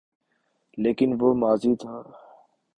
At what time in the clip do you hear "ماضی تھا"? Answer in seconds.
1.33-1.95